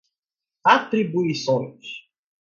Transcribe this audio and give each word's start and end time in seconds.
atribuições 0.63 1.89